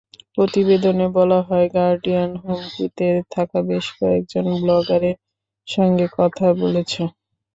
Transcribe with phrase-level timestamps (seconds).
[0.35, 5.17] প্রতিবেদনে বলা হয়, গার্ডিয়ান হুমকিতে থাকা বেশ কয়েকজন ব্লগারের
[5.67, 7.01] সঙ্গে কথা বলেছে।